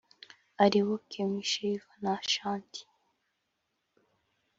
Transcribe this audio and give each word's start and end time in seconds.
aribo; 0.63 0.95
Kimy 1.11 1.41
Sheiva 1.51 1.91
na 2.03 2.13
Chanty 2.31 2.81